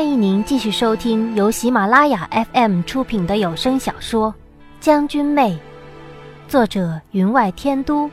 [0.00, 4.32] 欢迎您继续收听由喜马拉雅 FM 出品的有声小说
[4.80, 5.52] 《将军妹》，
[6.50, 8.10] 作者云外天都，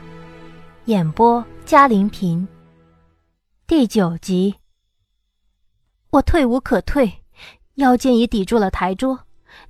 [0.84, 2.46] 演播嘉玲平。
[3.66, 4.56] 第九集，
[6.10, 7.10] 我退无可退，
[7.76, 9.20] 腰间已抵住了台桌，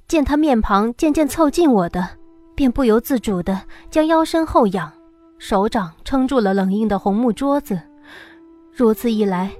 [0.08, 2.18] 见他面庞渐渐凑近我的，
[2.56, 3.62] 便不由自主的
[3.92, 4.92] 将腰身后仰，
[5.38, 7.80] 手掌撑住了冷硬的红木桌子。
[8.74, 9.52] 如此一来。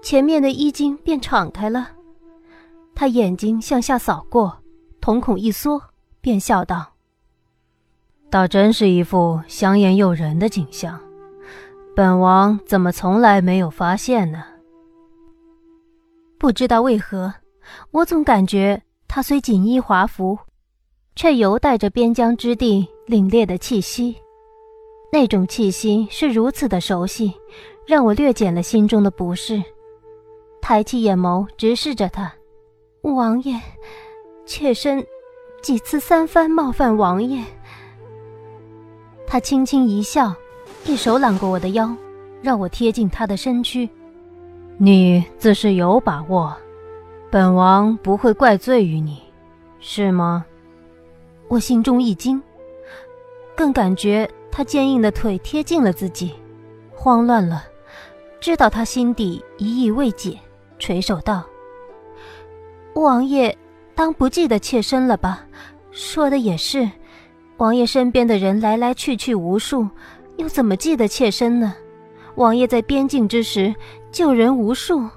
[0.00, 1.88] 前面的衣襟便敞开了，
[2.94, 4.62] 他眼睛向下扫过，
[5.00, 5.82] 瞳孔一缩，
[6.20, 6.92] 便笑道
[8.30, 11.00] ：“倒真是一副香艳诱人的景象，
[11.96, 14.44] 本王怎么从来没有发现呢？”
[16.38, 17.34] 不知道为何，
[17.90, 20.38] 我总感觉他虽锦衣华服，
[21.16, 24.16] 却犹带着边疆之地凛冽的气息，
[25.12, 27.32] 那种气息是如此的熟悉，
[27.86, 29.62] 让我略减了心中的不适。
[30.60, 32.32] 抬起眼眸，直视着他，
[33.12, 33.60] 王爷，
[34.46, 35.06] 妾身
[35.60, 37.44] 几次三番冒犯王爷。
[39.26, 40.34] 他轻轻一笑，
[40.86, 41.94] 一手揽过我的腰，
[42.40, 43.88] 让我贴近他的身躯。
[44.78, 46.56] 你自是有把握，
[47.30, 49.22] 本王不会怪罪于你，
[49.80, 50.44] 是吗？
[51.48, 52.42] 我心中一惊，
[53.54, 56.32] 更感觉他坚硬的腿贴近了自己，
[56.90, 57.64] 慌乱了，
[58.40, 60.38] 知道他心底疑意未解。
[60.78, 61.44] 垂手道
[62.94, 63.56] ：“王爷，
[63.94, 65.44] 当不记得妾身了吧？
[65.90, 66.88] 说的也是，
[67.56, 69.88] 王爷身边的人来来去去无数，
[70.36, 71.74] 又怎么记得妾身呢？
[72.36, 73.74] 王爷在边境之时，
[74.10, 75.08] 救人无数。”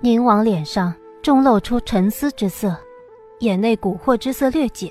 [0.00, 2.76] 宁王脸上终露出沉思之色，
[3.40, 4.90] 眼内蛊惑之色略减，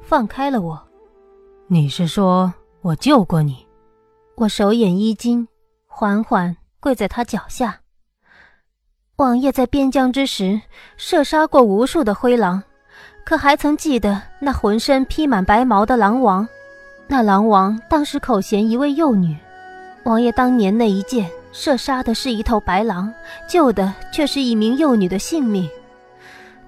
[0.00, 0.80] 放开了我。
[1.66, 3.66] 你是说我救过你？
[4.36, 5.48] 我手眼衣襟，
[5.86, 7.80] 缓缓跪在他脚下。
[9.16, 10.60] 王爷在边疆之时，
[10.98, 12.62] 射杀过无数的灰狼，
[13.24, 16.46] 可还曾记得那浑身披满白毛的狼王？
[17.06, 19.34] 那狼王当时口衔一位幼女，
[20.02, 23.10] 王爷当年那一箭射杀的是一头白狼，
[23.48, 25.66] 救的却是一名幼女的性命。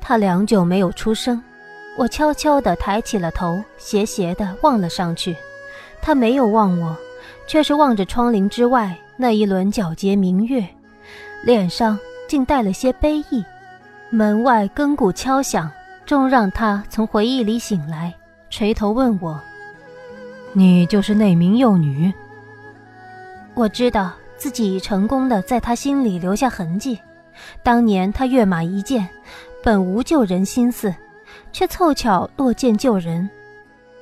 [0.00, 1.42] 他良久没有出声，
[1.98, 5.36] 我悄悄地抬起了头，斜斜地望了上去。
[6.00, 6.96] 他没有望我，
[7.46, 10.66] 却是望着窗棂之外那一轮皎洁明月，
[11.44, 11.98] 脸上。
[12.28, 13.44] 竟带了些悲意，
[14.10, 15.68] 门外更鼓敲响，
[16.06, 18.14] 终让他从回忆里醒来，
[18.50, 19.40] 垂头问我
[20.52, 22.12] ：“你就是那名幼女？”
[23.54, 26.96] 我知道自己已成功的在他心里留下痕迹。
[27.62, 29.08] 当年他跃马一箭，
[29.64, 30.94] 本无救人心思，
[31.50, 33.28] 却凑巧落箭救人。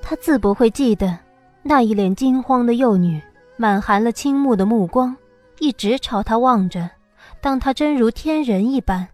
[0.02, 1.16] 他自不会记得，
[1.62, 3.22] 那一脸惊慌的幼女，
[3.56, 5.16] 满含了倾慕的目光，
[5.58, 6.90] 一直朝他望着。
[7.46, 9.06] 当他真如天人一般，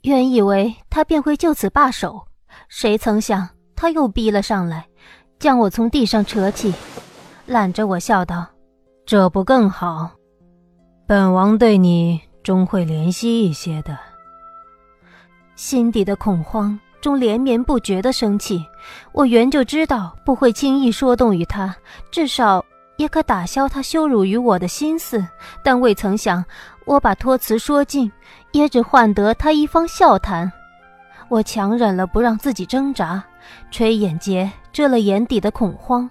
[0.00, 2.26] 原以为他便会就此罢手，
[2.70, 3.46] 谁曾想
[3.76, 4.86] 他又逼了上来，
[5.38, 6.72] 将我从地上扯起，
[7.44, 8.46] 揽着我笑道
[9.04, 10.10] ：“这不更好？
[11.06, 13.98] 本王对你终会怜惜一些的。”
[15.54, 18.64] 心底的恐慌中连绵不绝的生气，
[19.12, 21.76] 我原就知道不会轻易说动于他，
[22.10, 22.64] 至少。
[22.96, 25.26] 也可打消他羞辱于我的心思，
[25.62, 26.44] 但未曾想，
[26.84, 28.10] 我把托辞说尽，
[28.52, 30.50] 也只换得他一方笑谈。
[31.28, 33.22] 我强忍了不让自己挣扎，
[33.70, 36.08] 垂眼睫遮了眼底的恐慌，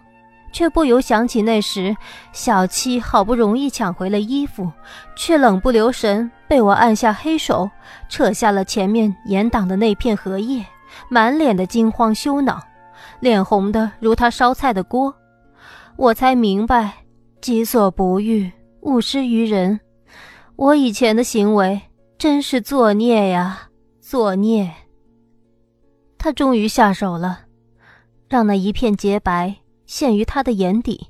[0.52, 1.96] 却不由想起那时
[2.34, 4.70] 小七好不容易抢回了衣服，
[5.16, 7.70] 却冷不留神被我按下黑手，
[8.10, 10.66] 扯下了前面掩挡的那片荷叶，
[11.10, 12.60] 满脸的惊慌羞恼，
[13.20, 15.16] 脸红的如他烧菜的锅。
[15.96, 17.06] 我才明白，
[17.40, 19.80] 己所不欲，勿施于人。
[20.56, 21.82] 我以前的行为
[22.18, 24.74] 真是作孽呀，作孽。
[26.18, 27.42] 他终于下手了，
[28.28, 31.10] 让那一片洁白陷于他的眼底，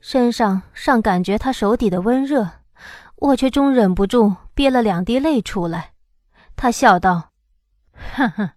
[0.00, 2.48] 身上尚感觉他手底的温热，
[3.16, 5.92] 我却终忍不住憋了两滴泪出来。
[6.56, 7.30] 他笑道
[8.14, 8.50] ：“哼哼，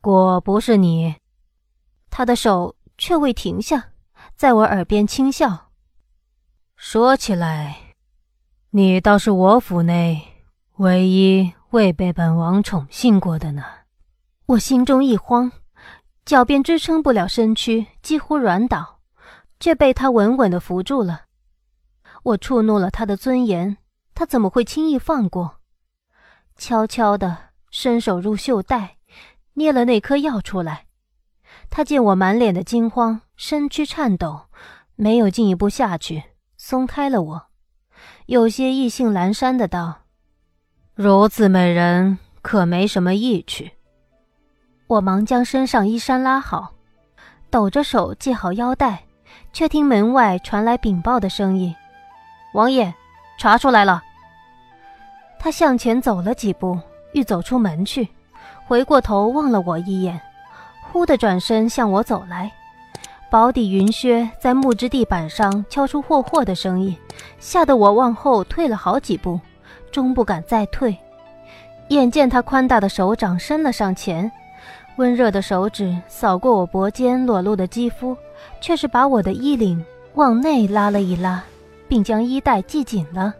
[0.00, 1.16] 果不是你。”
[2.10, 3.92] 他的手却未停下。
[4.36, 5.70] 在我耳边轻笑，
[6.76, 7.94] 说起来，
[8.68, 10.44] 你倒是我府内
[10.76, 13.64] 唯一未被本王宠幸过的呢。
[14.44, 15.50] 我心中一慌，
[16.26, 19.00] 脚便支撑不了身躯，几乎软倒，
[19.58, 21.22] 却被他稳稳的扶住了。
[22.22, 23.78] 我触怒了他的尊严，
[24.14, 25.60] 他怎么会轻易放过？
[26.58, 27.38] 悄悄的
[27.70, 28.98] 伸手入袖袋，
[29.54, 30.88] 捏了那颗药出来。
[31.70, 34.46] 他见我满脸的惊慌，身躯颤抖，
[34.94, 36.22] 没有进一步下去，
[36.56, 37.46] 松开了我，
[38.24, 39.98] 有些意兴阑珊的道
[40.96, 43.72] ：“如此美人，可没什么意趣。
[44.86, 46.72] 我忙将身上衣衫拉好，
[47.50, 49.04] 抖着手系好腰带，
[49.52, 51.76] 却听门外传来禀报的声音
[52.54, 52.94] ：“王爷，
[53.38, 54.02] 查出来了。”
[55.38, 56.80] 他向前走了几步，
[57.12, 58.08] 欲走出门去，
[58.64, 60.18] 回过头望了我一眼，
[60.80, 62.50] 忽地转身向我走来。
[63.28, 66.96] 薄底云靴在木质地板上敲出霍霍的声音，
[67.38, 69.40] 吓得我往后退了好几步，
[69.90, 70.96] 终不敢再退。
[71.88, 74.30] 眼见他宽大的手掌伸了上前。
[74.96, 78.16] 温热的手指扫过我脖间裸露的肌肤，
[78.60, 79.84] 却是把我的衣领
[80.14, 81.44] 往内拉了一拉，
[81.86, 83.34] 并将衣带系紧了。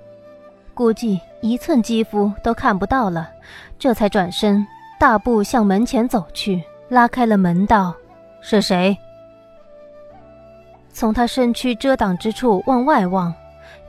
[0.75, 3.31] 估计一寸肌肤都看不到了，
[3.79, 4.67] 这才转身
[5.01, 7.95] 大步向门前走去，拉开了门道
[8.43, 8.95] ：“是谁？”
[10.97, 13.31] 从他身躯遮挡之处往外望，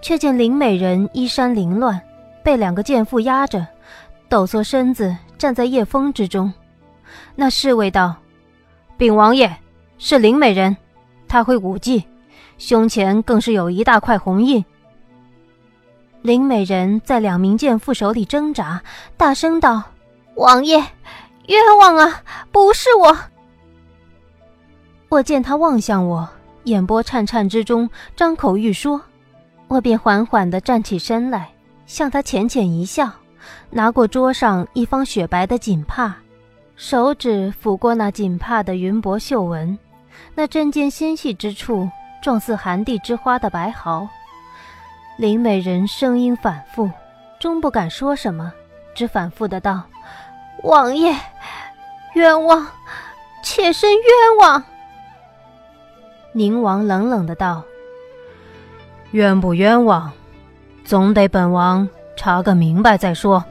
[0.01, 1.97] 却见林美人衣衫凌乱，
[2.43, 3.65] 被两个贱妇压着，
[4.27, 6.53] 抖擞身子站在夜风之中。
[7.33, 8.13] 那侍卫道
[8.99, 9.55] ：“禀王爷，
[9.97, 10.75] 是林美人，
[11.29, 12.03] 她会舞技，
[12.57, 14.65] 胸前更是有一大块红印。”
[16.21, 18.81] 林美人在两名贱妇手里挣扎，
[19.15, 19.81] 大声道
[20.35, 20.75] ：“王爷，
[21.47, 22.21] 冤枉啊！
[22.51, 23.17] 不是我。”
[25.07, 26.27] 我见他望向我，
[26.67, 29.01] 眼波颤颤之中，张口欲说，
[29.67, 31.49] 我便缓缓地站起身来，
[31.85, 33.09] 向他浅浅一笑，
[33.69, 36.15] 拿过桌上一方雪白的锦帕。
[36.75, 39.77] 手指抚过那锦帕的云薄绣纹，
[40.35, 41.89] 那针尖纤细之处，
[42.21, 44.07] 状似寒地之花的白毫。
[45.17, 46.91] 林美人声音反复，
[47.39, 48.51] 终不敢说什么，
[48.93, 49.81] 只反复的道
[50.63, 51.15] ：“王爷，
[52.13, 52.67] 冤枉，
[53.41, 54.63] 妾身冤枉。”
[56.33, 57.63] 宁王冷冷的道
[59.11, 60.11] ：“冤不冤枉，
[60.83, 63.43] 总得本王查个明白再说。”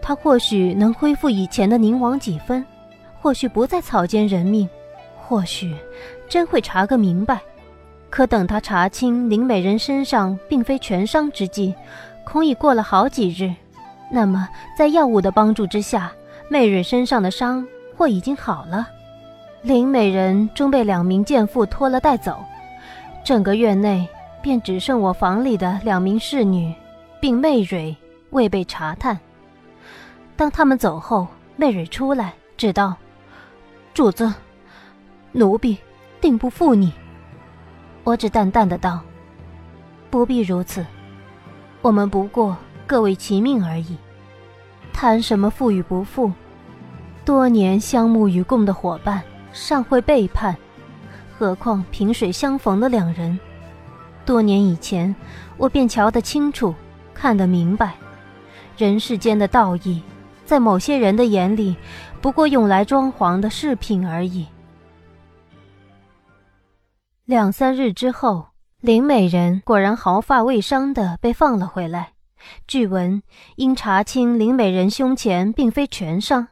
[0.00, 2.64] 他或许能恢复以前的宁王几分，
[3.20, 4.68] 或许不再草菅人命，
[5.16, 5.76] 或许
[6.28, 7.40] 真会查个明白。
[8.08, 11.74] 可等他查清林美人身上并非全伤之际，
[12.24, 13.52] 恐已过了好几日。
[14.10, 16.10] 那么在药物的帮助之下，
[16.48, 18.88] 媚蕊身上的伤或已经好了。
[19.62, 22.38] 林美人终被两名贱妇拖了带走，
[23.24, 24.08] 整个院内
[24.40, 26.72] 便只剩我房里的两名侍女，
[27.20, 27.94] 并媚蕊
[28.30, 29.18] 未被查探。
[30.36, 31.26] 当他们走后，
[31.56, 32.94] 媚蕊出来，只道
[33.92, 34.32] ：“主子，
[35.32, 35.76] 奴婢
[36.20, 36.92] 定不负你。”
[38.04, 39.00] 我只淡淡的道
[40.08, 40.86] ：“不必如此，
[41.82, 42.56] 我们不过
[42.86, 43.96] 各为其命而已，
[44.92, 46.30] 谈什么负与不负？
[47.24, 49.22] 多年相沐与共的伙伴
[49.60, 50.56] 尚会背叛，
[51.36, 53.38] 何况萍水相逢的两人？
[54.24, 55.14] 多年以前，
[55.56, 56.74] 我便瞧得清楚，
[57.12, 57.94] 看得明白，
[58.76, 60.02] 人世间的道义。”
[60.46, 61.76] 在某些人的眼里，
[62.22, 64.46] 不过用来装潢的饰品而已。
[67.26, 68.46] 两三日之后，
[68.80, 72.12] 林美人果然毫发未伤的被放了回来。
[72.66, 73.22] 据闻，
[73.56, 76.48] 因查清林美人胸前并非全伤，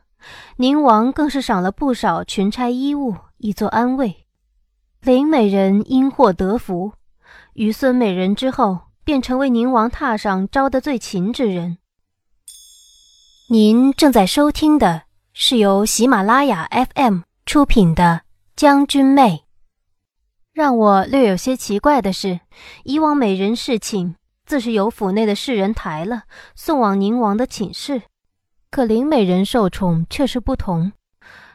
[0.56, 4.26] 宁王更是赏了不少群差衣物以作安慰。
[5.02, 6.92] 林美人因祸得福，
[7.54, 11.78] 于孙美人之后，便成为宁王榻上招得最勤之人。
[13.48, 15.02] 您正在收听的
[15.32, 18.22] 是由喜马拉雅 FM 出品的
[18.56, 19.44] 《将军妹》。
[20.52, 22.40] 让我略有些奇怪的是，
[22.82, 26.22] 以往美人侍寝自是由府内的侍人抬了
[26.56, 28.02] 送往宁王的寝室，
[28.76, 30.92] 可林美人受宠却是不同，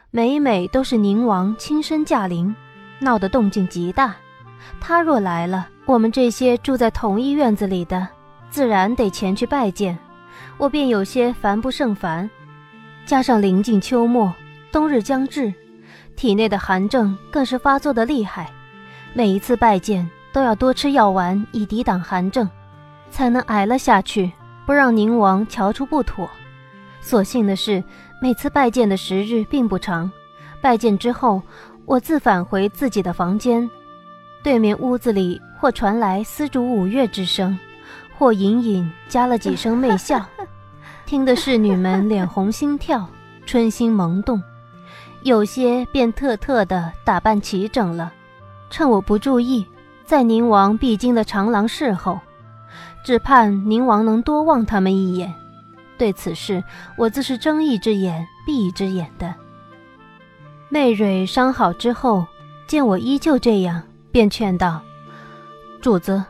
[0.09, 2.55] 每每都是宁王亲身驾临，
[2.97, 4.15] 闹得动静极大。
[4.79, 8.07] 他若来了，我们这些住在同一院子里的，
[8.49, 9.95] 自然得前去拜见。
[10.57, 12.27] 我便有些烦不胜烦，
[13.05, 14.33] 加上临近秋末，
[14.71, 15.53] 冬日将至，
[16.15, 18.51] 体内的寒症更是发作的厉害。
[19.13, 22.49] 每一次拜见都要多吃药丸以抵挡寒症，
[23.11, 24.31] 才能挨了下去，
[24.65, 26.27] 不让宁王瞧出不妥。
[27.01, 27.84] 所幸的是，
[28.22, 30.10] 每次拜见的时日并不长。
[30.62, 31.41] 拜见之后，
[31.86, 33.70] 我自返回自己的房间，
[34.43, 37.58] 对面屋子里或传来丝竹舞乐之声。
[38.17, 40.24] 或隐隐加了几声媚笑，
[41.08, 43.10] 听得侍女们脸红心跳，
[43.48, 44.39] 春心萌动，
[45.24, 48.13] 有些便特特的打扮齐整了，
[48.70, 49.65] 趁我不注意，
[50.05, 52.20] 在宁王必经的长廊侍候，
[53.03, 55.34] 只盼宁王能多望他们一眼。
[56.01, 56.63] 对此事，
[56.98, 59.36] 我自是睁一只眼闭一只眼的。
[60.67, 62.25] 媚蕊伤好之后，
[62.65, 64.81] 见我依旧这样，便劝道
[65.79, 66.24] ：“主子。”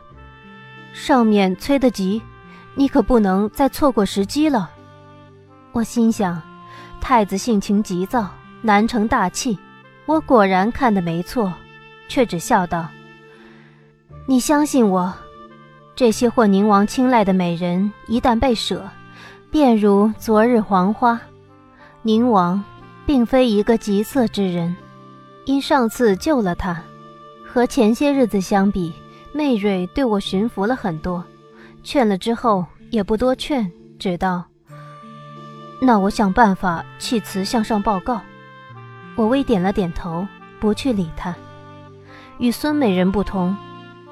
[0.92, 2.20] 上面催得急，
[2.74, 4.68] 你可不能再错过时机了。
[5.72, 6.42] 我心想，
[7.00, 8.28] 太子性情急躁，
[8.60, 9.58] 难成大器。
[10.04, 11.50] 我果然看得没错，
[12.08, 12.90] 却只笑道
[14.28, 15.14] ：“你相信我，
[15.96, 18.86] 这些获宁王青睐的美人，一旦被舍，
[19.52, 21.20] 便如昨日黄花。
[22.00, 22.64] 宁王
[23.04, 24.74] 并非一个极色之人，
[25.44, 26.82] 因上次救了他。”
[27.46, 28.94] 和前些日子相比，
[29.30, 31.22] 媚蕊对我驯服了很多，
[31.82, 34.42] 劝了之后也不多劝，只道
[35.78, 38.22] ：“那我想办法弃辞向上报告。”
[39.16, 40.26] 我微点了点头，
[40.58, 41.36] 不去理他。
[42.38, 43.54] 与孙美人不同，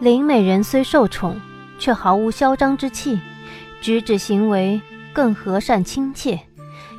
[0.01, 1.41] 林美人虽受宠，
[1.79, 3.19] 却毫无嚣张之气，
[3.81, 4.79] 举止行为
[5.13, 6.39] 更和善亲切，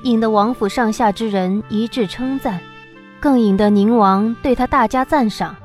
[0.04, 2.60] 引得王府上下之人一致称赞，
[3.20, 5.56] 更引得宁王对他大加赞赏。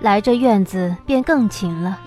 [0.00, 1.98] 来这院子便更勤了，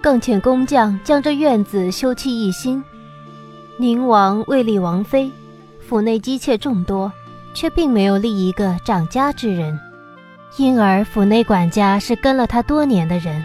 [0.00, 2.82] 更遣工匠将这院子修葺一新。
[3.76, 5.30] 宁王位立王妃，
[5.80, 7.12] 府内姬妾众多，
[7.54, 9.78] 却并没有立一个掌家之人，
[10.56, 13.44] 因而府内管家是跟了他多年的人，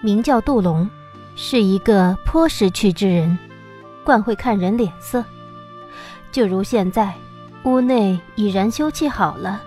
[0.00, 0.88] 名叫杜龙，
[1.34, 3.36] 是一个颇识趣之人，
[4.10, 5.24] 惯会看人脸色。
[6.32, 7.14] 就如现在，
[7.62, 9.62] 屋内已然修葺好了，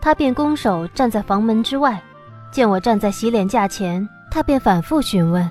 [0.00, 2.00] 他便拱手站在房门之外。
[2.52, 5.50] 见我站在洗脸架前，他便反复询问：“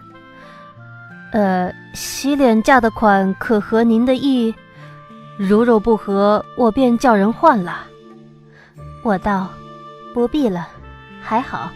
[1.33, 4.55] 呃，洗脸架的款可合您的意？
[5.35, 7.87] 如若不合，我便叫人换了。”
[9.03, 9.49] 我道
[10.15, 10.65] ：“不必了，
[11.21, 11.69] 还好。”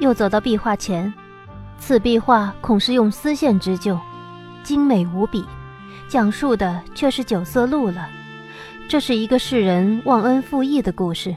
[0.00, 1.10] 又走到壁画前，
[1.78, 3.98] 此壁画恐是用丝线织就，
[4.68, 5.46] 精美无比，
[6.08, 8.06] 讲述的却是九色鹿了。
[8.86, 11.34] 这是一个世人忘恩负义的故事。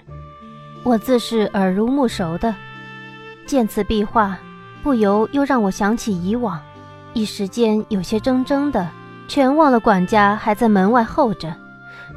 [0.83, 2.53] 我自是耳濡目熟的，
[3.45, 4.37] 见此壁画，
[4.83, 6.59] 不由又让我想起以往，
[7.13, 8.85] 一时间有些怔怔的，
[9.29, 11.55] 全忘了管家还在门外候着。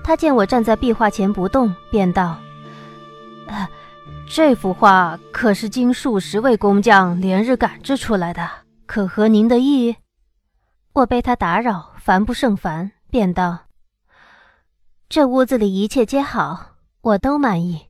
[0.03, 2.37] 他见我站在壁画前不动，便道
[4.27, 8.51] ：“这幅画可是经数十位工匠连日赶制出来的，
[8.85, 9.95] 可合您的意？”
[10.95, 13.67] 我被他打扰，烦不胜烦，便道
[15.11, 17.89] ：“这屋子里一切皆好，我都满意。”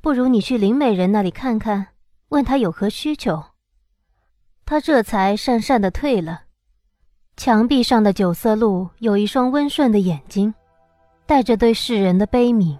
[0.00, 1.88] 不如你去林美人那里看看，
[2.28, 3.42] 问她有何需求。
[4.64, 6.42] 他这才讪讪的退了。
[7.36, 10.54] 墙壁上的九色鹿有一双温顺的眼睛，
[11.26, 12.78] 带着对世人的悲悯。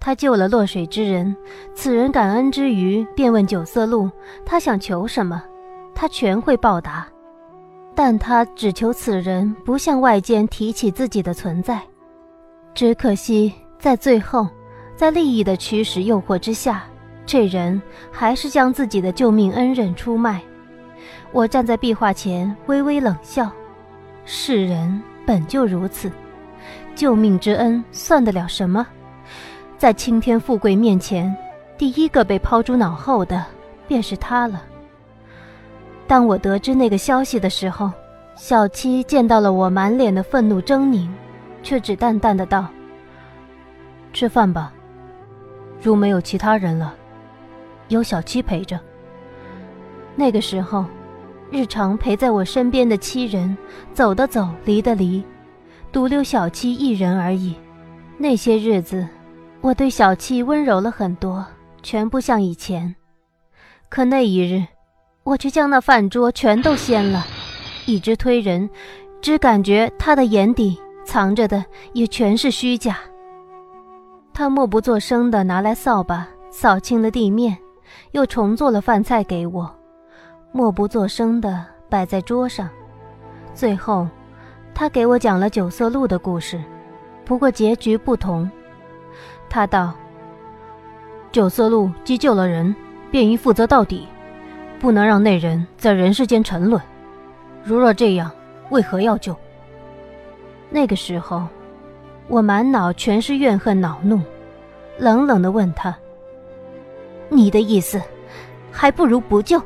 [0.00, 1.36] 他救了落水之人，
[1.74, 4.10] 此人感恩之余，便问九色鹿：
[4.44, 5.42] 他想求什么？
[5.94, 7.06] 他全会报答。
[7.96, 11.80] 但他只求此人不向外间提起自己的存在。
[12.74, 14.46] 只可惜在最后。
[14.94, 16.84] 在利益的驱使诱惑之下，
[17.26, 20.40] 这人还是将自己的救命恩人出卖。
[21.32, 23.52] 我站在壁画前，微微冷笑。
[24.24, 26.10] 世人本就如此，
[26.94, 28.86] 救命之恩算得了什么？
[29.76, 31.36] 在青天富贵面前，
[31.76, 33.44] 第一个被抛诸脑后的
[33.86, 34.62] 便是他了。
[36.06, 37.90] 当我得知那个消息的时候，
[38.36, 41.08] 小七见到了我满脸的愤怒狰狞，
[41.62, 42.66] 却只淡淡的道
[44.12, 44.72] ：“吃饭吧。”
[45.82, 46.94] 如没有其他人了，
[47.88, 48.80] 有小七陪着。
[50.14, 50.84] 那个时候，
[51.50, 53.56] 日常陪在我身边的七人，
[53.92, 55.22] 走的走，离的离，
[55.92, 57.54] 独留小七一人而已。
[58.16, 59.06] 那些日子，
[59.60, 61.44] 我对小七温柔了很多，
[61.82, 62.94] 全不像以前。
[63.88, 64.64] 可那一日，
[65.26, 67.26] 我却将那饭桌全都掀了，
[67.84, 68.70] 一直推人，
[69.20, 71.64] 只感觉他的眼底藏着的
[71.94, 72.96] 也全是虚假。
[74.32, 77.58] 他默不作声地拿来扫把扫清了地面，
[78.12, 79.68] 又重做了饭菜给我，
[80.52, 82.70] 默不作声地摆在桌上。
[83.52, 84.06] 最后，
[84.72, 86.62] 他给我讲了九色鹿的故事，
[87.24, 88.48] 不过结局不同。
[89.50, 89.92] 他道
[91.32, 92.72] ：“九色鹿既救了人，
[93.10, 94.06] 便应负责到底，
[94.86, 96.80] 不能让那人在人世间沉沦。
[97.64, 98.30] 如若这样，
[98.70, 99.34] 为何要救？”
[100.70, 101.44] 那个时候。
[102.28, 104.20] 我满脑全是怨恨恼怒，
[104.98, 105.96] 冷冷地问他
[107.30, 108.00] ：“你的意思，
[108.70, 109.60] 还不如不救。”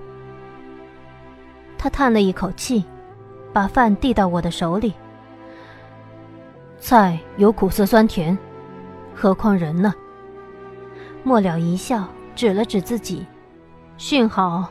[1.77, 2.85] 他叹了一口气，
[3.53, 4.95] 把饭递到我的手里。
[6.79, 8.37] 菜有苦涩酸甜，
[9.15, 9.95] 何况人呢？
[11.23, 13.27] 末了一笑，指了指自己，
[13.99, 14.71] 幸好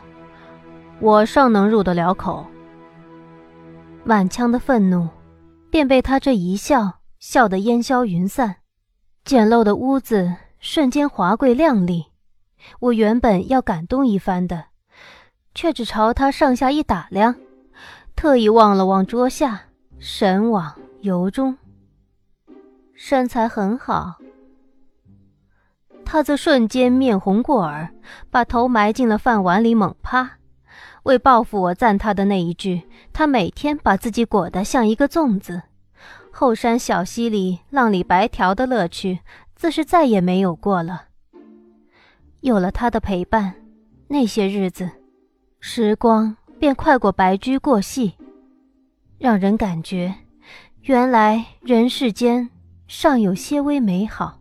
[1.02, 2.46] 我尚能入得了口。
[4.04, 5.08] 满腔的愤怒，
[5.70, 7.00] 便被他这一笑。
[7.20, 8.56] 笑得烟消云散，
[9.26, 12.06] 简陋的屋子瞬间华贵亮丽。
[12.80, 14.68] 我原本要感动一番的，
[15.54, 17.36] 却只朝他上下一打量，
[18.16, 19.64] 特意望了望桌下，
[19.98, 21.58] 神往由衷。
[22.94, 24.16] 身材很好。
[26.06, 27.94] 他则瞬间面红过耳，
[28.32, 30.39] 把头埋进了饭碗里，猛趴。
[31.10, 35.64] 为报复我赞他的那一句，他每天把自己裹得像一个粽子。
[36.32, 39.20] 后山小溪里浪里白条的乐趣，
[39.56, 41.06] 自是再也没有过了。
[42.42, 43.56] 有了他的陪伴，
[44.08, 44.88] 那些日子，
[45.60, 48.14] 时光便快过白驹过隙，
[49.18, 50.14] 让人感觉，
[50.84, 52.48] 原来人世间
[52.88, 54.40] 尚有些微美好。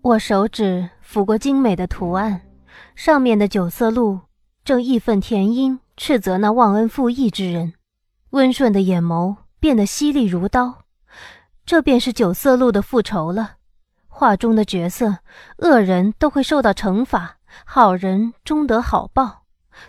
[0.00, 2.40] 我手指抚过精美的图案，
[2.94, 4.18] 上面的九色鹿
[4.64, 7.74] 正义愤填膺，斥责那忘恩负义之人，
[8.30, 10.84] 温顺的眼眸变得犀利如刀。
[11.66, 13.56] 这便是九色鹿的复仇了。
[14.08, 15.18] 画中的角色，
[15.58, 19.42] 恶人都会受到惩罚，好人终得好报，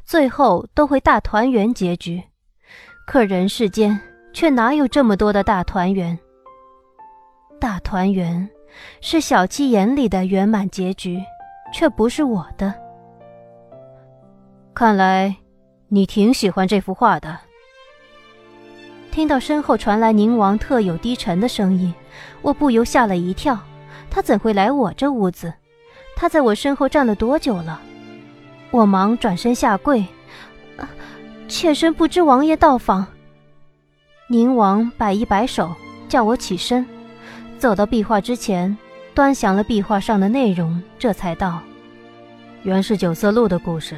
[0.03, 2.21] 最后都会大团圆结局。
[3.07, 3.97] 可人世间
[4.33, 6.19] 却哪有这么多的大团圆？
[7.61, 8.49] 大团圆
[8.99, 11.23] 是小七眼里的圆满结局，
[11.73, 12.84] 却不是我的。
[14.75, 15.33] 看来，
[15.87, 17.39] 你挺喜欢这幅画的。
[19.09, 21.93] 听到身后传来宁王特有低沉的声音，
[22.41, 23.57] 我不由吓了一跳。
[24.11, 25.53] 他怎会来我这屋子？
[26.13, 27.79] 他在我身后站了多久了？
[28.69, 30.05] 我忙转身下跪，
[31.47, 33.07] 妾身不知王爷到访。
[34.27, 35.73] 宁王摆一摆手，
[36.09, 36.85] 叫我起身，
[37.57, 38.77] 走到壁画之前，
[39.13, 41.61] 端详了壁画上的内容，这才道
[42.63, 43.97] ：“原是九色鹿的故事。”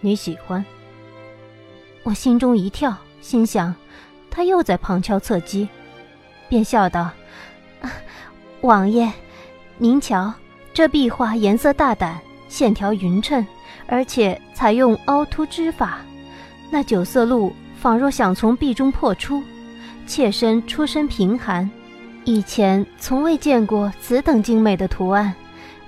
[0.00, 0.64] 你喜欢？
[2.04, 3.74] 我心中一跳，心想，
[4.30, 5.68] 他又在旁敲侧击，
[6.48, 7.10] 便笑道
[8.62, 9.12] ：“王爷，
[9.76, 10.32] 您瞧，
[10.72, 13.46] 这壁画颜色大胆，线条匀称，
[13.86, 15.98] 而且采用凹凸织法。
[16.70, 19.42] 那九色鹿仿若想从壁中破出。
[20.06, 21.70] 妾身出身贫寒，
[22.24, 25.34] 以前从未见过此等精美的图案，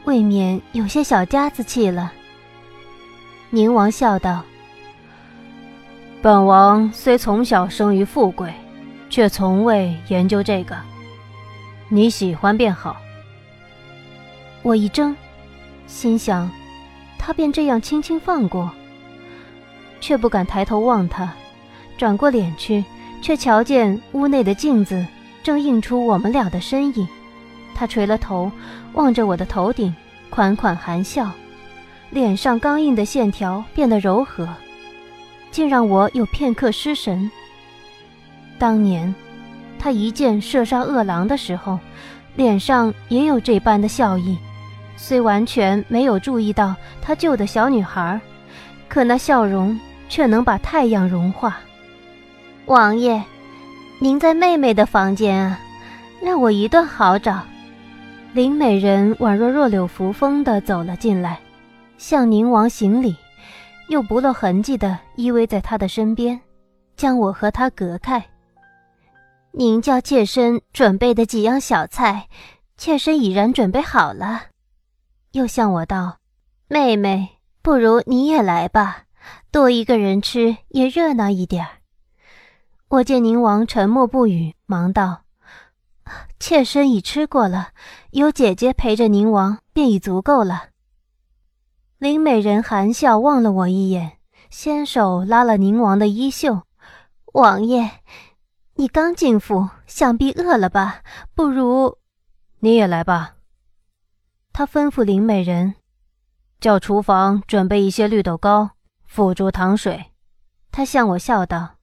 [0.05, 2.13] 未免有些小家子气了。”
[3.53, 4.45] 宁王笑道
[6.23, 8.55] ：“本王虽从小生于富贵，
[9.09, 10.77] 却从未研究这个。
[11.89, 12.97] 你喜欢便好。”
[14.63, 15.17] 我一怔，
[15.89, 16.49] 心想，
[17.19, 18.71] 他便这样轻轻放过，
[20.01, 21.33] 却不敢抬头望他。
[21.99, 22.85] 转过脸去，
[23.21, 25.05] 却瞧见屋内的镜子
[25.43, 27.09] 正映出我们俩的身影。
[27.75, 28.53] 他垂了头，
[28.93, 29.93] 望着我的头顶，
[30.31, 31.29] 款款含笑。
[32.11, 34.49] 脸上刚硬的线条变得柔和，
[35.51, 37.31] 竟让我有片刻失神。
[38.59, 39.15] 当年，
[39.79, 41.79] 他一箭射杀恶狼的时候，
[42.35, 44.37] 脸上也有这般的笑意。
[44.97, 48.21] 虽完全没有注意到他救的小女孩，
[48.89, 51.59] 可那笑容却能把太阳融化。
[52.67, 53.23] 王爷，
[53.99, 55.59] 您在妹妹的房间啊，
[56.21, 57.41] 让我一顿好找。
[58.33, 61.39] 林美人宛若弱柳扶风的走了进来。
[62.01, 63.15] 向宁王行礼，
[63.89, 66.41] 又不露痕迹的依偎在他的身边，
[66.97, 68.27] 将我和他隔开。
[69.51, 72.27] 您叫妾身准备的几样小菜，
[72.79, 74.45] 妾身已然准备好了。
[75.33, 76.17] 又向我道
[76.69, 79.03] ：“妹妹，不如你也来吧，
[79.53, 81.67] 多一个人吃也热闹一点。”
[82.89, 85.25] 我见宁王沉默不语，忙道
[86.41, 87.69] ：“妾身已吃过了，
[88.13, 90.69] 有姐姐陪着宁王便已足够了。”
[92.01, 94.13] 林美人含笑望了我一眼，
[94.49, 96.63] 先手拉了宁王的衣袖
[97.35, 97.91] ：“王爷，
[98.77, 101.03] 你刚进府，想必饿了吧？
[101.35, 101.99] 不如
[102.61, 103.37] 你也来吧。”
[104.51, 105.75] 他吩咐林美人，
[106.59, 108.71] 叫厨房准备一些绿豆糕，
[109.05, 110.07] 腐竹糖水。
[110.73, 111.75] 他向我笑道：“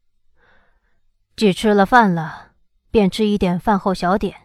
[1.38, 2.54] 既吃了饭了，
[2.90, 4.36] 便吃一点饭后小点，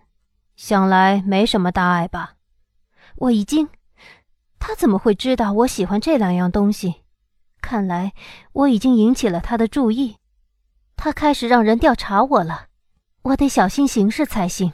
[0.54, 2.34] 想来没什么大碍吧？”
[3.16, 3.66] 我一惊。
[4.64, 7.02] 他怎么会知道我喜欢这两样东西？
[7.60, 8.12] 看来
[8.52, 10.18] 我已经引起了他的注意，
[10.94, 12.66] 他开始让人调查我了。
[13.22, 14.72] 我得小心行事才行。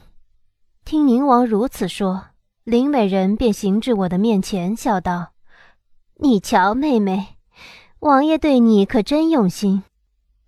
[0.84, 2.26] 听宁王如此说，
[2.64, 5.32] 林美人便行至我的面前，笑道
[6.20, 7.38] ：“你瞧，妹妹，
[8.00, 9.84] 王爷对你可真用心。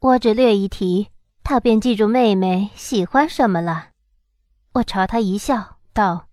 [0.00, 1.08] 我只略一提，
[1.42, 3.88] 他便记住妹妹喜欢什么了。”
[4.74, 6.26] 我朝他一笑，道：“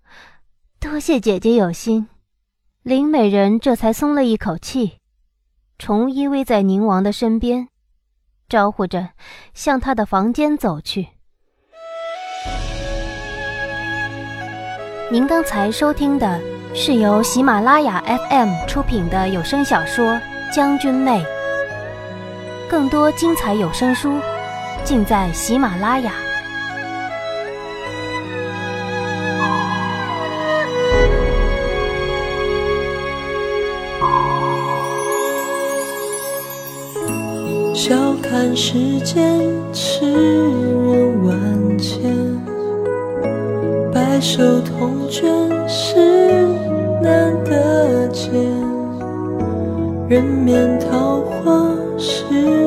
[0.77, 2.09] 多谢姐姐有心。”
[2.87, 4.99] 林美人这才松了一口气，
[5.77, 7.67] 重依偎在宁王的身边，
[8.47, 9.09] 招呼着
[9.53, 11.09] 向他的房间走去。
[15.11, 16.39] 您刚才收听的
[16.73, 20.05] 是由喜马拉雅 FM 出品的有声小说
[20.55, 21.21] 《将军妹》。
[22.69, 24.17] 更多精彩有声书，
[24.85, 26.13] 尽在喜马拉雅。
[37.77, 39.39] 笑看世间
[39.71, 42.01] 痴人万千，
[43.93, 45.29] 白首同卷
[45.69, 45.95] 是
[47.03, 48.33] 难得见，
[50.09, 52.66] 人面桃花是？